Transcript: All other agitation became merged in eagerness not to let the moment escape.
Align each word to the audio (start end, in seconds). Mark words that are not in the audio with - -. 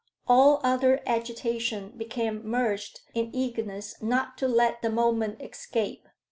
All 0.27 0.59
other 0.63 1.01
agitation 1.05 1.89
became 1.95 2.43
merged 2.43 3.01
in 3.13 3.29
eagerness 3.35 4.01
not 4.01 4.35
to 4.39 4.47
let 4.47 4.81
the 4.81 4.89
moment 4.89 5.39
escape. 5.43 6.07